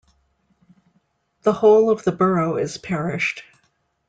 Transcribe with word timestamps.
The 1.43 1.53
whole 1.53 1.91
of 1.91 2.03
the 2.05 2.11
borough 2.11 2.57
is 2.57 2.79
parished. 2.79 3.43